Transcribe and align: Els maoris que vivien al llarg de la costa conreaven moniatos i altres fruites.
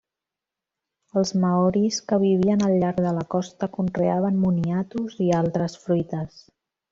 Els 1.21 1.31
maoris 1.43 1.99
que 2.11 2.19
vivien 2.23 2.63
al 2.69 2.73
llarg 2.85 3.03
de 3.07 3.11
la 3.19 3.27
costa 3.35 3.69
conreaven 3.77 4.41
moniatos 4.47 5.21
i 5.27 5.31
altres 5.43 5.77
fruites. 5.85 6.43